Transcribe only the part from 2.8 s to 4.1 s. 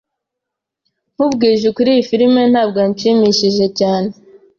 yanshimishije cyane.